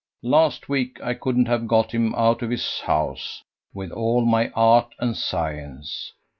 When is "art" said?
4.55-4.95